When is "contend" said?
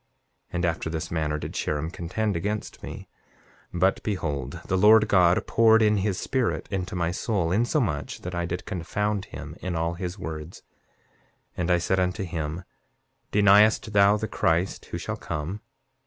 1.91-2.35